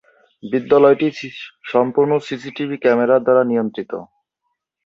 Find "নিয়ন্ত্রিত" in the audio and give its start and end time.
3.43-3.91